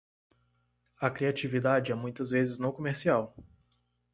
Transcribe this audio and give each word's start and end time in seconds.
A 0.99 1.11
criatividade 1.11 1.91
é 1.91 1.95
muitas 1.95 2.31
vezes 2.31 2.57
não 2.57 2.71
comercial. 2.71 3.37